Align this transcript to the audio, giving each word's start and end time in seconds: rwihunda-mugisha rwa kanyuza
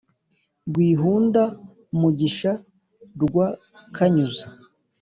rwihunda-mugisha 0.67 2.51
rwa 3.23 3.47
kanyuza 3.95 4.45